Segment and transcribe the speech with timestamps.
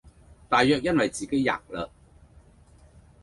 [0.49, 1.91] 大約因爲自己喫了，